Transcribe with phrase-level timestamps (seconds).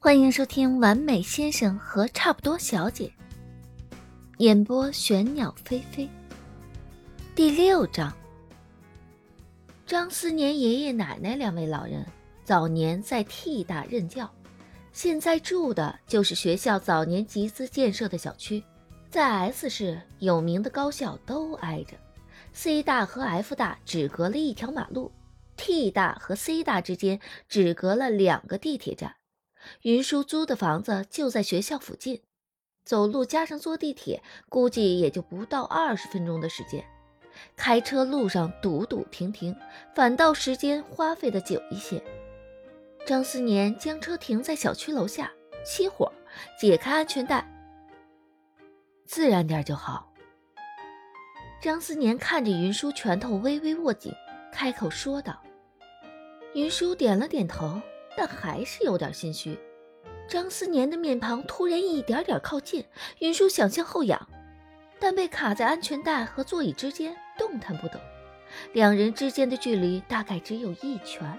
[0.00, 3.12] 欢迎收听《完美先生和差不多小姐》，
[4.38, 6.08] 演播玄鸟飞飞。
[7.34, 8.16] 第六章，
[9.84, 12.06] 张思年爷爷奶奶两位老人
[12.44, 14.32] 早年在 T 大任教，
[14.92, 18.62] 现在住的就是学校早年集资建设的小区，
[19.10, 21.96] 在 S 市有名的高校都挨着
[22.52, 25.10] ，C 大和 F 大只隔了一条马路
[25.56, 27.18] ，T 大和 C 大之间
[27.48, 29.12] 只隔了两个地铁站。
[29.82, 32.22] 云舒租的房子就在学校附近，
[32.84, 36.84] 走路加上坐地铁，估计也就不到二十分钟的时间。
[37.56, 39.54] 开车路上堵堵停停，
[39.94, 42.02] 反倒时间花费的久一些。
[43.06, 45.32] 张思年将车停在小区楼下，
[45.64, 46.12] 熄火，
[46.58, 47.48] 解开安全带，
[49.06, 50.12] 自然点就好。
[51.60, 54.12] 张思年看着云舒拳头微微握紧，
[54.52, 55.40] 开口说道
[56.54, 57.80] ：“云舒点了点头。”
[58.18, 59.56] 但还是有点心虚。
[60.28, 62.84] 张思年的面庞突然一点点靠近，
[63.20, 64.28] 云舒想向后仰，
[64.98, 68.00] 但被卡在安全带和座椅之间，动弹不得。
[68.72, 71.38] 两人之间的距离大概只有一拳。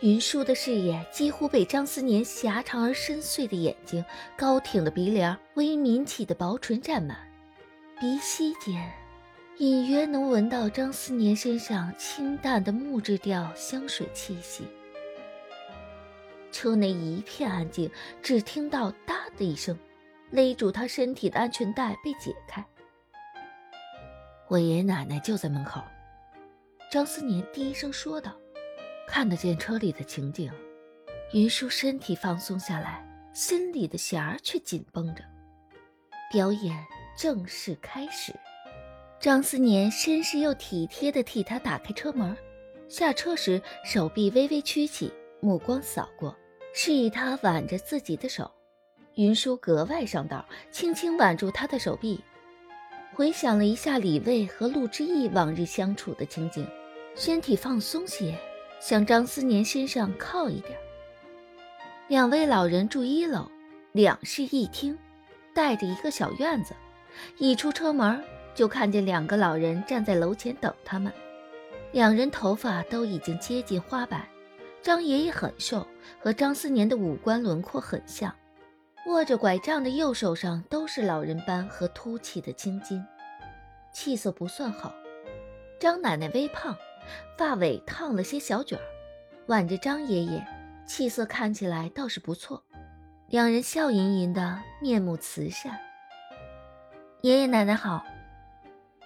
[0.00, 4.04] 云舒的视野几乎被张思年狭长而深邃的眼睛、
[4.36, 7.16] 高挺的鼻梁、微抿起的薄唇占满，
[8.00, 8.92] 鼻息间
[9.58, 14.64] 隐约能闻到张思年身上清淡的木质调香水气息。
[16.52, 17.90] 车内一片安静，
[18.22, 19.76] 只听到“哒”的一声，
[20.30, 22.64] 勒住他身体的安全带被解开。
[24.48, 25.82] 我爷爷奶奶就在门口，
[26.90, 28.36] 张思年低声说道
[29.08, 30.52] ：“看得见车里的情景。”
[31.32, 35.24] 云舒身体放松下来，心里的弦儿却紧绷着。
[36.30, 36.76] 表演
[37.16, 38.34] 正式开始，
[39.18, 42.36] 张思年绅士又体贴地替他打开车门，
[42.88, 46.36] 下车时手臂微微曲起，目光扫过。
[46.72, 48.50] 示意他挽着自己的手，
[49.16, 52.20] 云舒格外上道，轻轻挽住他的手臂。
[53.14, 56.66] 回想了一下李卫和陆之义往日相处的情景，
[57.14, 58.34] 身体放松些，
[58.80, 60.78] 向张思年身上靠一点。
[62.08, 63.50] 两位老人住一楼，
[63.92, 64.98] 两室一厅，
[65.54, 66.74] 带着一个小院子。
[67.36, 71.12] 一出车门，就看见两个老人站在楼前等他们。
[71.92, 74.26] 两人头发都已经接近花白。
[74.82, 75.86] 张爷爷很瘦，
[76.18, 78.34] 和张思年的五官轮廓很像，
[79.06, 83.00] 握着拐杖的右手上都是老人斑和凸起的青筋，
[83.92, 84.92] 气色不算好。
[85.78, 86.76] 张奶奶微胖，
[87.38, 88.82] 发尾烫了些小卷儿，
[89.46, 90.44] 挽着张爷爷，
[90.84, 92.64] 气色看起来倒是不错。
[93.28, 95.78] 两人笑吟吟的，面目慈善。
[97.20, 98.04] 爷爷奶奶好，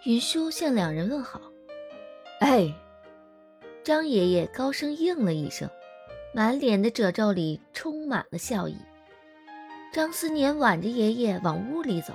[0.07, 1.39] 云舒向两人问好。
[2.41, 2.75] 哎。
[3.87, 5.71] 张爷爷高声应了一声，
[6.35, 8.77] 满脸的褶皱里充满了笑意。
[9.93, 12.13] 张思年挽着爷爷往屋里走，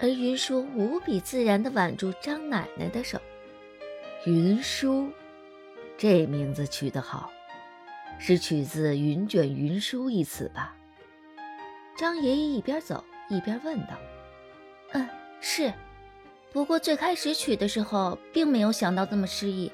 [0.00, 3.20] 而云舒无比自然地挽住张奶奶的手。
[4.24, 5.10] 云舒，
[5.98, 7.30] 这名字取得好，
[8.18, 10.74] 是取自“云卷云舒”一词吧？
[11.94, 13.98] 张爷爷一边走一边问道
[14.92, 15.06] ：“嗯，
[15.42, 15.70] 是。
[16.54, 19.70] 不过最开始取的时候，并没有想到这么诗意。”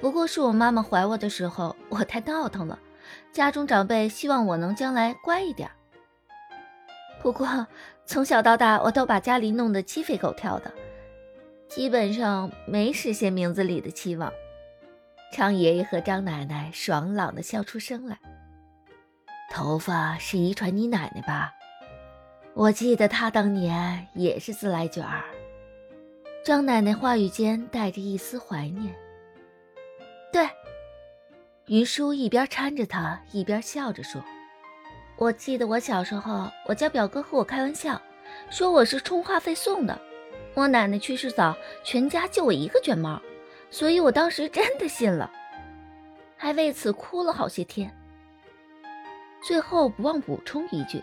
[0.00, 2.78] 不过是我妈妈怀我的时候，我太闹腾了，
[3.32, 5.70] 家中长辈希望我能将来乖一点。
[7.22, 7.66] 不过
[8.04, 10.72] 从小到大，我都把家里弄得鸡飞狗跳的，
[11.68, 14.32] 基本上没实现名字里的期望。
[15.32, 18.18] 张爷爷和张奶奶爽朗地笑出声来。
[19.50, 21.52] 头发是遗传你奶奶吧？
[22.54, 25.24] 我记得她当年也是自来卷儿。
[26.44, 28.94] 张奶奶话语间带着一丝怀念。
[30.36, 30.46] 对，
[31.64, 34.22] 云舒一边搀着他，一边笑着说
[35.16, 37.98] ：“我记得我小时候，我家表哥和我开玩笑，
[38.50, 39.98] 说我是充话费送的。
[40.52, 43.18] 我奶奶去世早，全家就我一个卷毛，
[43.70, 45.32] 所以我当时真的信了，
[46.36, 47.90] 还为此哭了好些天。
[49.42, 51.02] 最后不忘补充一句，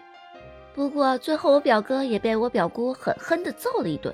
[0.76, 4.14] 不过最后我表哥也被我表姑狠狠地揍了一顿。”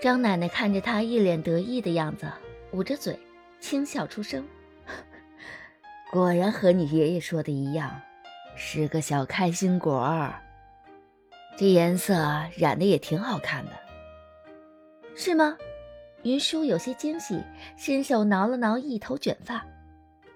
[0.00, 2.30] 张奶奶看着他一脸得意的样子，
[2.70, 3.18] 捂着嘴。
[3.60, 4.46] 轻笑出声，
[6.10, 8.00] 果然和你爷爷说的一样，
[8.56, 10.42] 是个小开心果儿。
[11.58, 12.14] 这颜色
[12.56, 13.72] 染的也挺好看的，
[15.14, 15.56] 是吗？
[16.22, 17.42] 云舒有些惊喜，
[17.76, 19.64] 伸手挠了挠一头卷发。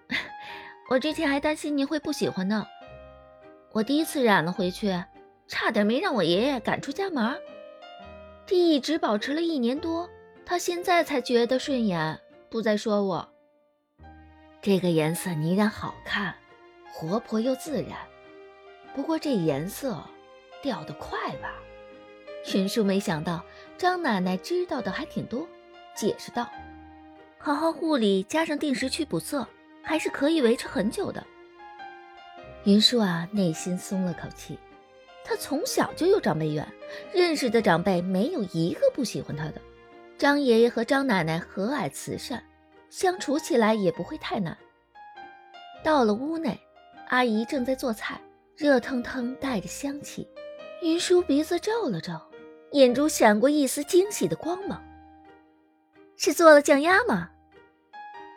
[0.88, 2.66] 我之前还担心您会不喜欢呢。
[3.72, 5.02] 我第一次染了回去，
[5.46, 7.36] 差点没让我爷爷赶出家门。
[8.46, 10.08] 这一直保持了一年多，
[10.44, 12.18] 他现在才觉得顺眼。
[12.50, 13.28] 不再说我，
[14.60, 16.34] 这个颜色你染好看，
[16.92, 17.96] 活泼又自然。
[18.92, 19.96] 不过这颜色
[20.60, 21.54] 掉得快吧？
[22.52, 23.44] 云舒没想到
[23.78, 25.46] 张奶奶知道的还挺多，
[25.94, 26.50] 解释道
[27.38, 29.46] ：“好好护理，加上定时去补色，
[29.80, 31.24] 还是可以维持很久的。”
[32.64, 34.58] 云舒啊，内心松了口气。
[35.24, 36.66] 他从小就有长辈缘，
[37.12, 39.60] 认识的长辈没有一个不喜欢他的。
[40.20, 42.44] 张爷爷和张奶奶和蔼慈善，
[42.90, 44.54] 相处起来也不会太难。
[45.82, 46.60] 到了屋内，
[47.08, 48.20] 阿姨正在做菜，
[48.54, 50.28] 热腾腾带着香气。
[50.82, 52.12] 云舒鼻子皱了皱，
[52.72, 54.84] 眼中闪过一丝惊喜的光芒。
[56.18, 57.30] 是做了酱鸭吗？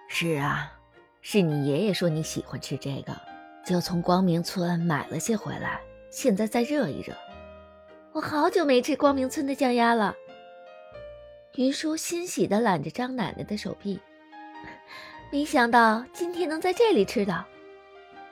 [0.07, 0.71] 是啊，
[1.19, 3.13] 是你爷爷说你喜欢吃这个，
[3.65, 5.81] 就从光明村买了些回来。
[6.09, 7.13] 现在再热一热，
[8.13, 10.15] 我好久没吃光明村的酱鸭了。
[11.55, 13.99] 云舒欣喜地揽着张奶奶的手臂，
[15.31, 17.45] 没想到今天能在这里吃到。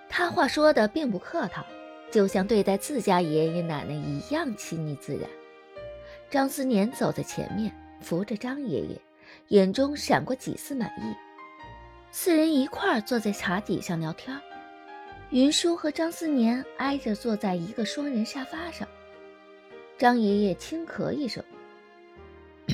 [0.10, 1.64] 他话说的并不客套，
[2.12, 5.30] 就像对待自家爷爷奶奶一样亲昵自然。
[6.32, 7.72] 张思年走在前面，
[8.02, 9.00] 扶着张爷爷，
[9.50, 11.16] 眼中闪过几丝满意。
[12.10, 14.36] 四人一块坐在茶几上聊天。
[15.30, 18.88] 云舒和张思年挨着坐在一个双人沙发上，
[19.96, 21.42] 张爷爷轻咳一声：“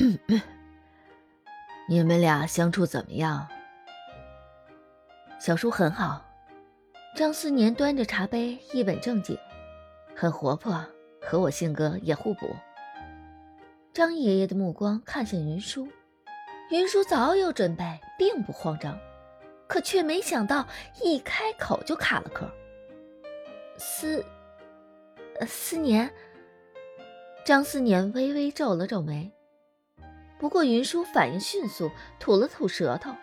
[1.89, 3.47] 你们俩相处怎么样？”
[5.39, 6.23] 小叔很好。
[7.15, 9.37] 张思年端着茶杯一本正经
[10.15, 10.85] ：“很活泼，
[11.21, 12.55] 和我性格也互补。”
[13.91, 15.87] 张爷爷的目光看向云舒，
[16.69, 18.95] 云舒早有准备，并不慌张。
[19.67, 20.67] 可却没想到，
[21.03, 22.49] 一开口就卡了壳。
[23.77, 24.23] 思，
[25.47, 26.09] 思年。
[27.43, 29.31] 张思年微微皱了皱眉，
[30.39, 33.15] 不过云舒反应迅速，吐了吐舌头。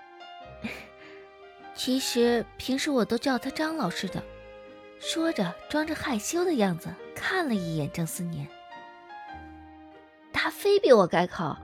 [1.74, 4.22] 其实平时我都叫他张老师的。
[5.00, 8.48] 说着，装着害羞的样子看了一眼张思年。
[10.32, 11.56] 他非逼我改口，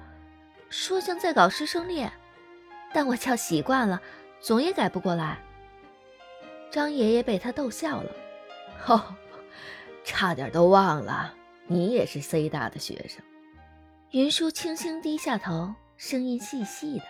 [0.68, 2.12] 说像在搞师生恋，
[2.92, 4.00] 但我叫习惯了。
[4.40, 5.38] 总也改不过来。
[6.70, 8.10] 张爷爷被他逗笑了，
[8.86, 9.14] 哦，
[10.04, 11.34] 差点都忘了，
[11.66, 13.22] 你也是 C 大的学生。
[14.12, 17.04] 云舒轻轻低下头，声音细细的，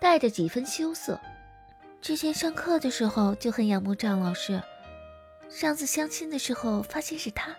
[0.00, 1.20] 带着几分羞涩。
[2.00, 4.62] 之前上课的时候就很仰慕张老师，
[5.50, 7.54] 上次相亲的时候发现是他，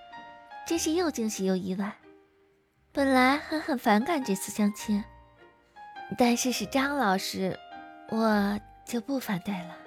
[0.66, 1.96] 真是又惊喜又意外。
[2.92, 5.04] 本来还很反感这次相亲，
[6.18, 7.58] 但是是张老师，
[8.10, 8.60] 我。
[8.86, 9.78] 就不反对了。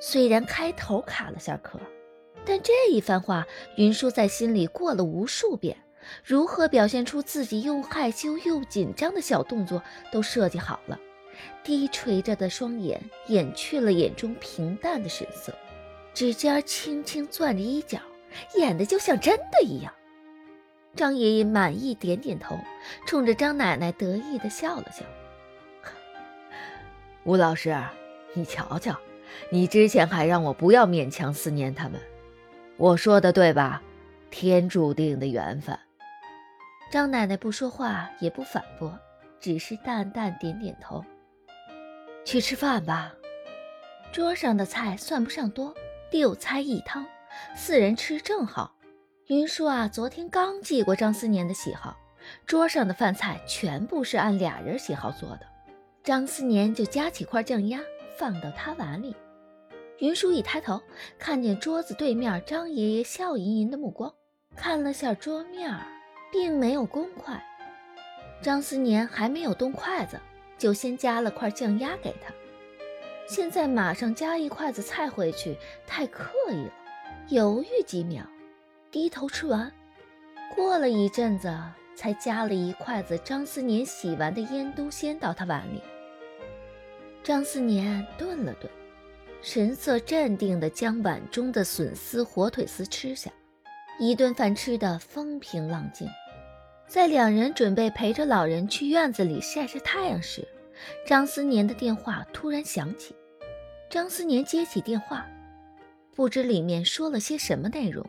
[0.00, 1.78] 虽然开头卡了下壳，
[2.44, 3.46] 但这一番话，
[3.76, 5.76] 云舒在心里过了无数遍，
[6.24, 10.98] 如何表现出自己又害羞又紧张的小动作都设计好了。
[11.62, 15.54] 低垂着的双眼掩去了眼中平淡的神色，
[16.12, 17.98] 指尖轻轻攥着衣角，
[18.56, 19.92] 演的就像真的一样。
[20.96, 22.58] 张爷爷满意点点头，
[23.06, 25.04] 冲着张奶奶得意的笑了笑。
[27.24, 27.76] 吴老师，
[28.34, 28.98] 你瞧瞧，
[29.50, 32.00] 你之前还让我不要勉强思念他们，
[32.76, 33.82] 我说的对吧？
[34.30, 35.78] 天注定的缘分。
[36.90, 38.98] 张奶奶不说话，也不反驳，
[39.38, 41.04] 只是淡淡点点头。
[42.24, 43.14] 去吃饭吧。
[44.10, 45.72] 桌上的菜算不上多，
[46.10, 47.06] 六菜一汤，
[47.54, 48.74] 四人吃正好。
[49.28, 51.96] 云舒啊，昨天刚记过张思年的喜好，
[52.44, 55.46] 桌上的饭菜全部是按俩人喜好做的。
[56.02, 57.78] 张思年就夹起块酱鸭
[58.18, 59.14] 放到他碗里，
[59.98, 60.82] 云舒一抬头，
[61.20, 64.12] 看见桌子对面张爷爷笑吟吟的目光，
[64.56, 65.72] 看了下桌面，
[66.30, 67.42] 并没有公筷。
[68.42, 70.20] 张思年还没有动筷子，
[70.56, 72.32] 就先夹了块酱鸭给他，
[73.28, 75.56] 现在马上夹一筷子菜回去
[75.86, 76.72] 太刻意了，
[77.28, 78.24] 犹豫几秒，
[78.90, 79.72] 低头吃完，
[80.54, 81.52] 过了一阵子。
[81.96, 85.82] 才夹了一筷子张思年洗完的腌都鲜到他碗里。
[87.22, 88.70] 张思年顿了顿，
[89.42, 93.30] 神色镇定地将碗中的笋丝、火腿丝吃下。
[93.98, 96.08] 一顿饭吃得风平浪静。
[96.90, 100.46] 在两人准备陪着老人去院子里晒晒太阳时，
[101.06, 103.14] 张思年的电话突然响起。
[103.88, 105.24] 张思年接起电话，
[106.16, 108.04] 不知里面说了些什么内容，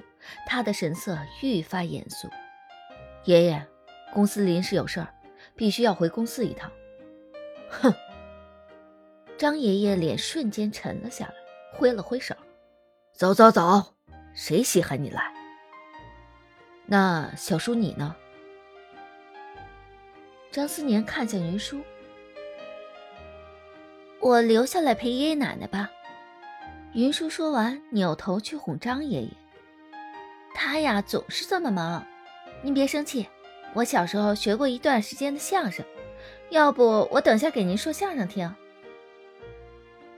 [0.47, 2.27] 他的神色愈发严肃。
[3.25, 3.67] 爷爷。
[4.11, 5.07] 公司临时有事儿，
[5.55, 6.69] 必须要回公司一趟。
[7.69, 7.93] 哼！
[9.37, 11.33] 张爷爷脸瞬间沉了下来，
[11.71, 12.35] 挥了挥手
[13.15, 13.93] ：“走走走，
[14.33, 15.31] 谁稀罕你来？
[16.87, 18.13] 那小叔你呢？”
[20.51, 21.81] 张思年看向云舒
[24.19, 25.89] ：“我留下来陪爷爷奶奶吧。”
[26.93, 29.29] 云舒说完，扭头去哄张爷爷
[30.53, 32.05] ：“他呀总是这么忙。
[32.61, 33.25] 您别生气，
[33.73, 35.85] 我小时候学过一段时间的相声，
[36.49, 38.53] 要不我等下给您说相声听。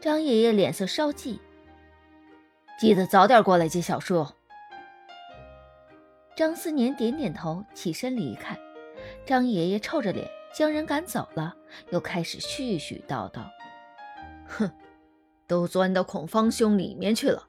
[0.01, 1.39] 张爷爷脸色稍霁，
[2.79, 4.27] 记得早点过来接小叔。
[6.35, 8.57] 张思年点点头，起身离开。
[9.25, 11.55] 张爷爷臭着脸将人赶走了，
[11.91, 13.41] 又开始絮絮叨叨
[14.45, 14.69] ：“哼，
[15.47, 17.43] 都钻到孔方兄里面去了。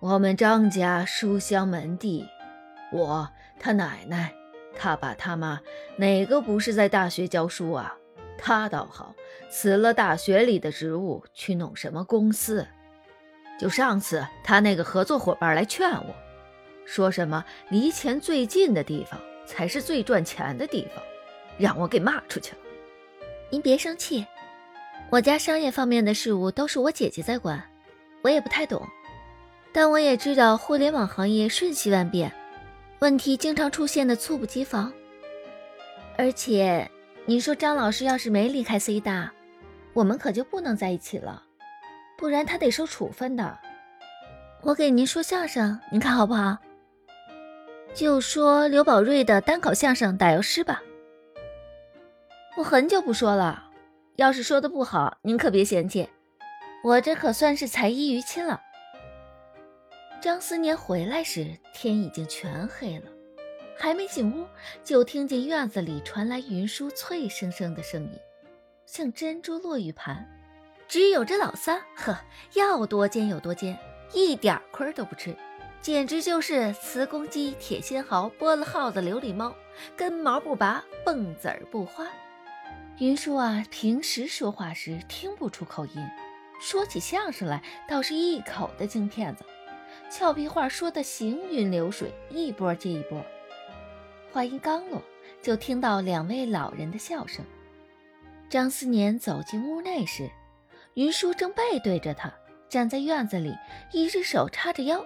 [0.00, 2.28] 我们张家书香门第，
[2.92, 4.34] 我他奶奶、
[4.76, 5.60] 他爸他妈
[5.96, 7.96] 哪个不是在大学教书啊？
[8.36, 9.14] 他倒好，
[9.48, 12.66] 辞了大学里的职务去弄什么公司。
[13.58, 16.14] 就上次他那个合作伙伴来劝我，
[16.84, 21.02] 说什么离钱最近的地方。”才是最赚钱的地方，
[21.58, 22.58] 让我给骂出去了。
[23.50, 24.26] 您别生气，
[25.10, 27.62] 我家商业方面的事务都是我姐姐在管，
[28.22, 28.86] 我也不太懂。
[29.72, 32.32] 但我也知道互联网行业瞬息万变，
[33.00, 34.92] 问题经常出现的猝不及防。
[36.16, 36.88] 而且，
[37.26, 39.32] 您说张老师要是没离开 C 大，
[39.92, 41.42] 我们可就不能在一起了，
[42.16, 43.58] 不然他得受处分的。
[44.62, 46.56] 我给您说相声，您看好不好？
[47.94, 50.82] 就说刘宝瑞的单口相声《打油诗》吧，
[52.56, 53.70] 我很久不说了，
[54.16, 56.08] 要是说的不好，您可别嫌弃，
[56.82, 58.60] 我这可算是才艺于亲了。
[60.20, 63.04] 张思年回来时，天已经全黑了，
[63.78, 64.44] 还没进屋，
[64.82, 68.18] 就听见院子里传来云舒脆生生的声音，
[68.86, 70.28] 像珍珠落玉盘。
[70.88, 72.18] 只有这老三，呵，
[72.54, 73.78] 要多尖有多尖，
[74.12, 75.36] 一点亏都不吃。
[75.84, 79.54] 简直就是雌公鸡、铁仙毫、剥了耗子、琉璃猫，
[79.94, 82.06] 根毛不拔，蹦子儿不花。
[83.00, 86.02] 云舒啊，平时说话时听不出口音，
[86.58, 89.44] 说起相声来倒是一口的京片子，
[90.08, 93.22] 俏皮话说的行云流水，一波接一波。
[94.32, 95.02] 话音刚落，
[95.42, 97.44] 就听到两位老人的笑声。
[98.48, 100.30] 张思年走进屋内时，
[100.94, 102.32] 云舒正背对着他，
[102.70, 103.54] 站在院子里，
[103.92, 105.04] 一只手叉着腰。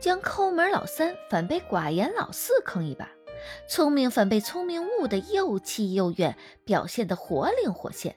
[0.00, 3.10] 将抠门老三反被寡言老四坑一把，
[3.68, 8.16] 聪明反被聪明误的又气又怨，表现得活灵活现。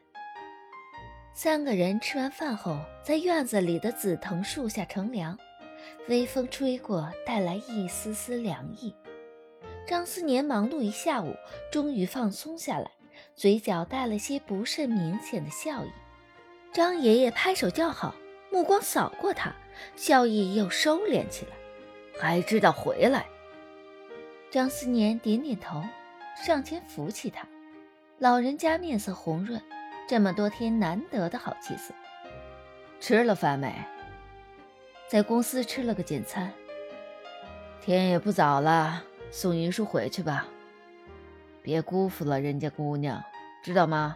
[1.33, 5.37] 三个人吃完饭后，在院子里的紫藤树下乘凉，
[6.07, 8.95] 微风吹过，带来一丝丝凉意。
[9.85, 11.35] 张思年忙碌一下午，
[11.69, 12.91] 终于放松下来，
[13.35, 15.89] 嘴角带了些不甚明显的笑意。
[16.71, 18.15] 张爷爷拍手叫好，
[18.49, 19.53] 目光扫过他，
[19.97, 21.62] 笑意又收敛起来。
[22.19, 23.25] 还知道回来，
[24.49, 25.83] 张思年点点头，
[26.35, 27.45] 上前扶起他。
[28.19, 29.61] 老人家面色红润，
[30.07, 31.93] 这么多天难得的好气色。
[32.99, 33.73] 吃了饭没？
[35.07, 36.51] 在公司吃了个简餐。
[37.81, 40.47] 天也不早了，送云舒回去吧，
[41.61, 43.21] 别辜负了人家姑娘，
[43.61, 44.15] 知道吗？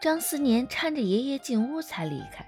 [0.00, 2.47] 张思年搀着爷爷进屋才离开。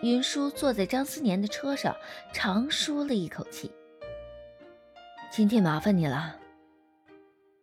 [0.00, 1.96] 云舒坐在张思年的车上，
[2.32, 3.70] 长舒了一口气。
[5.30, 6.36] 今天麻烦你了。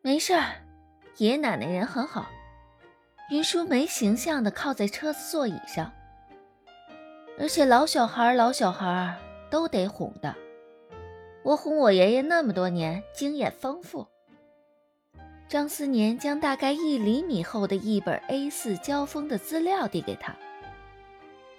[0.01, 0.61] 没事儿，
[1.17, 2.27] 爷爷奶奶人很好。
[3.31, 5.91] 云舒没形象地靠在车子座椅上。
[7.39, 9.17] 而且老小孩老小孩
[9.49, 10.35] 都得哄的。
[11.43, 14.07] 我哄我爷爷那么多年，经验丰富。
[15.47, 20.35] 张思年将大概一厘米厚的一本 A4 胶封的资料递给他。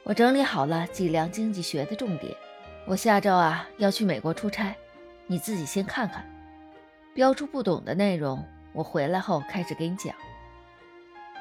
[0.09, 2.33] 我整理好了计量经济学的重点，
[2.87, 4.73] 我下周啊要去美国出差，
[5.27, 6.25] 你自己先看看，
[7.13, 8.41] 标出不懂的内容，
[8.73, 10.15] 我回来后开始给你讲。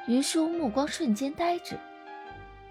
[0.08, 1.78] 云舒目光瞬间呆滞，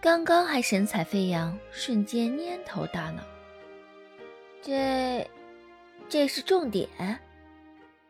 [0.01, 3.23] 刚刚还神采飞扬，瞬间蔫头大脑。
[4.63, 5.25] 这，
[6.09, 6.89] 这是重点。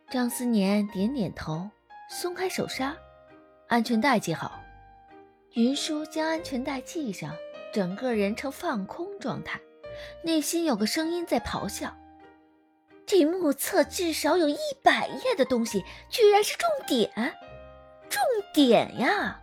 [0.09, 1.69] 张思年点点头，
[2.09, 2.97] 松开手刹，
[3.69, 4.59] 安全带系好。
[5.53, 7.31] 云舒将安全带系上。
[7.75, 9.61] 整个人呈放空状态，
[10.23, 11.93] 内心有个声音在咆哮
[13.05, 17.11] ：“这目测至少有一百页的东西，居然是重点！
[18.09, 19.41] 重点呀，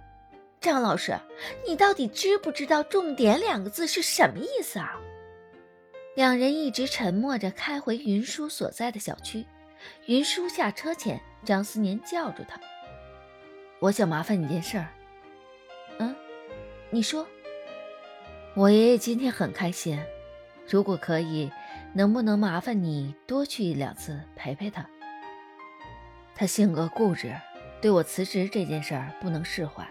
[0.61, 1.19] 张老师，
[1.67, 4.97] 你到底知不知道‘重点’两个字是什么意思啊？”
[6.15, 9.45] 两人一直沉默着开回云舒所在的小区。
[10.05, 12.57] 云舒下车前，张思年叫住他
[13.79, 14.88] ：“我想麻烦你件事儿。
[16.00, 16.15] ”“嗯，
[16.91, 17.27] 你说。”
[18.53, 19.98] 我爷爷今天很开心，
[20.67, 21.50] 如果可以，
[21.93, 24.86] 能不能麻烦你多去一两次陪陪他？
[26.36, 27.34] 他性格固执，
[27.81, 29.88] 对我辞职这件事儿不能释怀。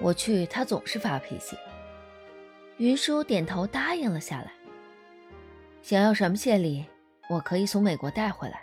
[0.00, 1.54] 我去，他总是发脾气。
[2.78, 4.50] 云舒点头答应了下来。
[5.82, 6.86] 想要什么谢礼，
[7.28, 8.62] 我可以从美国带回来。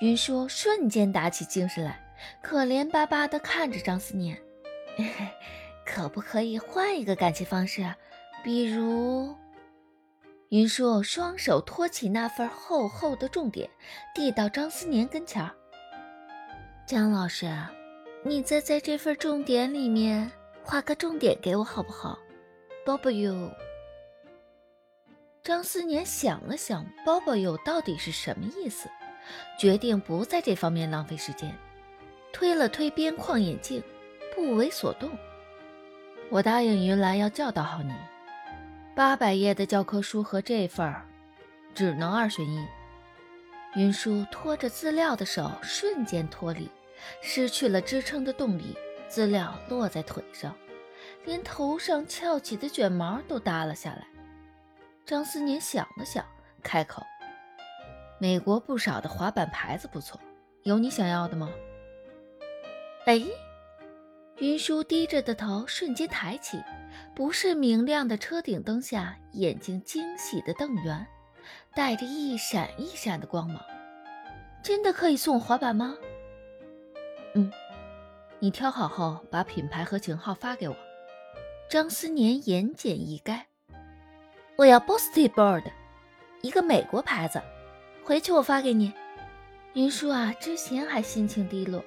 [0.00, 2.00] 云舒瞬间打起精神来，
[2.42, 4.36] 可怜巴巴地看着张思年
[5.84, 7.94] ：“可不可以换一个感情方式？
[8.42, 9.34] 比如……”
[10.50, 13.70] 云舒双手托起那份厚厚的重点，
[14.14, 15.50] 递到张思年跟前儿
[16.86, 17.50] ：“张老师，
[18.22, 20.30] 你再在这份重点里面
[20.62, 22.18] 画个重点给我好不好？”
[22.84, 23.50] 包包邮。
[25.42, 28.90] 张思年想了想，包包邮到底是什么意思，
[29.58, 31.56] 决定不在这方面浪费时间，
[32.30, 33.82] 推了推边框眼镜，
[34.34, 35.10] 不为所动。
[36.32, 37.92] 我答应云兰要教导好你，
[38.96, 41.04] 八百页的教科书和这份儿，
[41.74, 42.66] 只能二选一。
[43.74, 46.70] 云舒拖着资料的手瞬间脱离，
[47.20, 48.74] 失去了支撑的动力，
[49.08, 50.56] 资料落在腿上。
[51.26, 54.06] 连头上翘起的卷毛都耷了下来。
[55.04, 56.24] 张思年想了想，
[56.62, 57.02] 开口
[58.18, 60.18] ：“美国不少的滑板牌子不错，
[60.62, 61.50] 有你想要的吗？”
[63.04, 63.20] 哎，
[64.42, 66.60] 云舒低着的头瞬间抬起，
[67.14, 71.06] 不是明亮的车顶灯下，眼睛惊喜的瞪圆，
[71.76, 73.62] 带着一闪一闪的光芒。
[74.60, 75.96] 真的可以送我滑板吗？
[77.36, 77.52] 嗯，
[78.40, 80.76] 你挑好后把品牌和型号发给我。
[81.70, 83.42] 张思年言简意赅
[84.58, 85.70] ：“我要 Bossy Bird，
[86.40, 87.40] 一个美国牌子。
[88.02, 88.92] 回去我发给你。”
[89.74, 91.84] 云舒啊，之前还心情低落，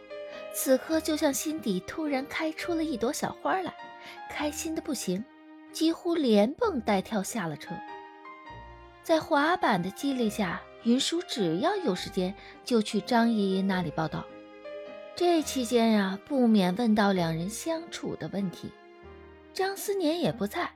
[0.57, 3.73] 此刻就像心底突然开出了一朵小花来，
[4.29, 5.23] 开心的不行，
[5.73, 7.75] 几乎连蹦带跳下了车。
[9.03, 12.33] 在滑板的激励下，云舒只要有时间
[12.63, 14.23] 就去张爷爷那里报道。
[15.13, 18.71] 这期间呀，不免问到两人相处的问题。
[19.53, 20.71] 张思年也不在，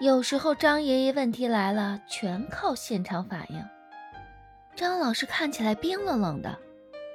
[0.00, 3.62] 有时候张爷爷问题来了，全靠现场反应。
[4.74, 6.58] 张老师看起来冰冷冷的，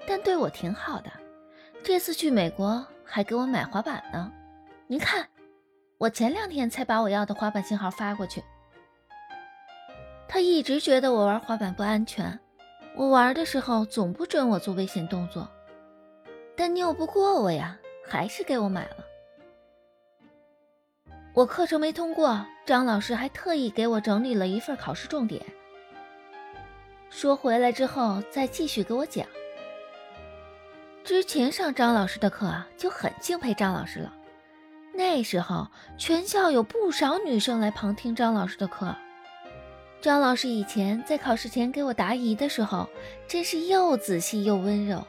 [0.07, 1.11] 但对我挺好的。
[1.83, 4.31] 这次去美国还给我买滑板呢。
[4.85, 5.27] 您看，
[5.97, 8.43] 我前两天才把我要的滑板信号发过去。
[10.27, 12.39] 他一直觉得我玩滑板不安全，
[12.95, 15.49] 我玩的时候总不准我做危险动作，
[16.55, 18.97] 但拗不过我呀，还是给我买了。
[21.33, 25.43] 我课程没通过，张老师还特意给我整理了一份考试重点，
[27.09, 29.25] 说回来之后再继续给我讲。
[31.11, 34.13] 之前上张老师的课啊就很敬佩张老师了，
[34.93, 38.95] 那时候全校有不少女生来旁听张老师的课。
[39.99, 42.87] 张老师以前在考试前给我答疑的时候，
[43.27, 45.05] 真是又仔细又温柔。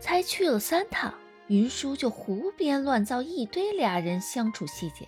[0.00, 1.14] 才去了三趟。
[1.46, 5.06] 云舒就胡编乱造一堆俩人相处细节，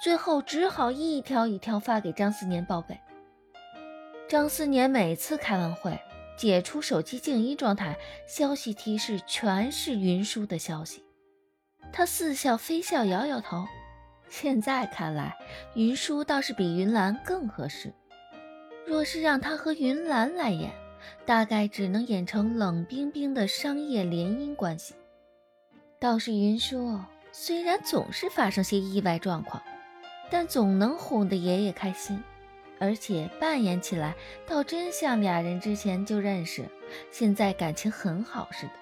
[0.00, 2.96] 最后只好一条一条发给张思年报备。
[4.28, 5.98] 张思年每次开完会，
[6.40, 11.04] 解除手机静音状态，消息提示全是云舒的消息。
[11.92, 13.66] 他似笑非笑，摇摇头。
[14.30, 15.36] 现在看来，
[15.74, 17.92] 云舒倒是比云兰更合适。
[18.86, 20.72] 若是让他和云兰来演，
[21.26, 24.94] 大概只能演成冷冰冰的商业联姻关系。
[25.98, 26.98] 倒是云舒，
[27.32, 29.62] 虽然总是发生些意外状况，
[30.30, 32.18] 但总能哄得爷爷开心，
[32.80, 34.16] 而且扮演起来
[34.46, 36.64] 倒真像俩人之前就认识，
[37.12, 38.72] 现在感情很好似的。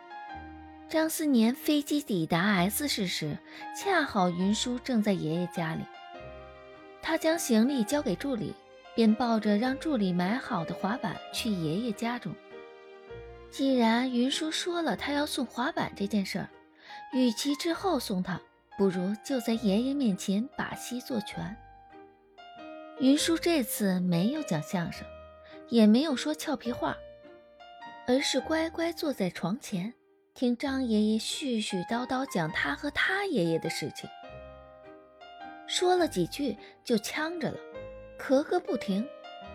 [0.88, 3.36] 张思年飞机抵达 S 市时，
[3.76, 5.82] 恰好云舒正在爷爷家里，
[7.02, 8.54] 他将行李交给助理，
[8.94, 12.32] 便抱着让助理买好的滑板去爷爷家中。
[13.50, 16.48] 既然云舒说了他要送滑板这件事儿。
[17.12, 18.40] 与其之后送他，
[18.78, 21.56] 不如就在爷爷面前把戏做全。
[23.00, 25.06] 云舒这次没有讲相声，
[25.68, 26.96] 也没有说俏皮话，
[28.08, 29.94] 而是乖乖坐在床前，
[30.34, 34.10] 听张爷爷絮絮叨叨讲他和他爷爷的事情。
[35.68, 37.58] 说了几句就呛着了，
[38.18, 39.06] 咳个不停，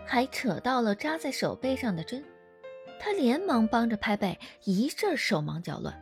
[0.06, 2.24] 还扯到了扎在手背上的针，
[2.98, 5.94] 他连忙帮着拍背，一阵手忙脚乱。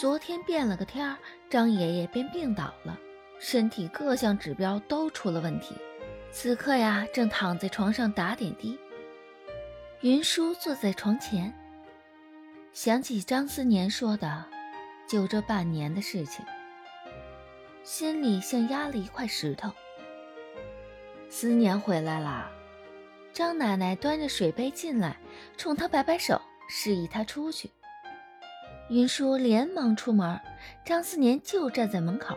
[0.00, 1.18] 昨天变了个天儿，
[1.50, 2.98] 张爷爷便病倒了，
[3.38, 5.74] 身体各项指标都出了问题。
[6.36, 8.76] 此刻呀，正躺在床上打点滴。
[10.00, 11.54] 云舒坐在床前，
[12.72, 14.44] 想起张思年说的
[15.08, 16.44] “就这半年的事情”，
[17.84, 19.70] 心里像压了一块石头。
[21.30, 22.50] 思年回来啦，
[23.32, 25.16] 张奶奶端着水杯进来，
[25.56, 27.70] 冲他摆摆手，示意他出去。
[28.90, 30.38] 云舒连忙出门，
[30.84, 32.36] 张思年就站在门口，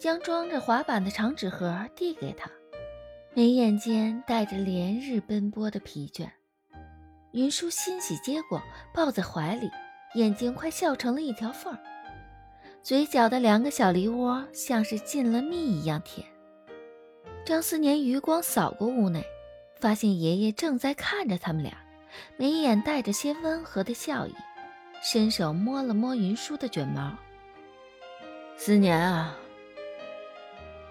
[0.00, 2.50] 将装着滑板的长纸盒递给他。
[3.32, 6.28] 眉眼间带着连日奔波的疲倦。
[7.32, 8.60] 云舒欣喜接过，
[8.92, 9.70] 抱在怀里，
[10.14, 11.78] 眼睛快笑成了一条缝儿，
[12.82, 16.26] 嘴角的两个小梨窝像是进了蜜一样甜。
[17.46, 19.24] 张思年余光扫过屋内，
[19.78, 21.72] 发现爷爷正在看着他们俩，
[22.36, 24.34] 眉眼带着些温和的笑意，
[25.04, 27.16] 伸手摸了摸云舒的卷毛。
[28.56, 29.36] 思年啊！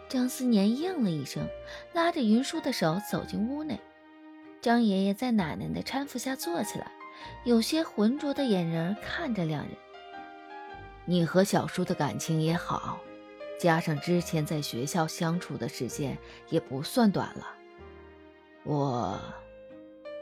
[0.09, 1.47] 张思年应了一声，
[1.93, 3.79] 拉着云舒的手走进屋内。
[4.59, 6.91] 张爷爷在奶奶的搀扶下坐起来，
[7.45, 9.71] 有些浑浊的眼仁看着两人。
[11.05, 12.99] 你和小叔的感情也好，
[13.59, 16.17] 加上之前在学校相处的时间
[16.49, 17.47] 也不算短了。
[18.63, 19.19] 我，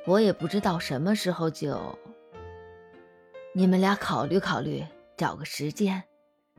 [0.06, 1.98] 我也不知道什么时候就……
[3.54, 6.04] 你们俩考虑考虑，找个时间，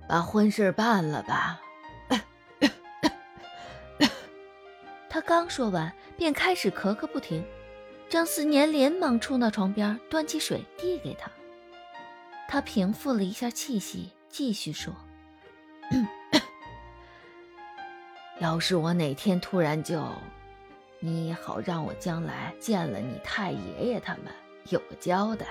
[0.09, 1.61] 把婚事办了吧。
[5.19, 7.45] 他刚说完，便开始咳咳不停。
[8.09, 11.29] 张思年连忙冲到床边，端起水递给他。
[12.47, 14.95] 他平复了一下气息，继续说
[18.39, 20.09] ：“要是我哪天突然就……
[21.01, 24.33] 你也好让我将来见了你太爷爷他们
[24.69, 25.49] 有个交代。”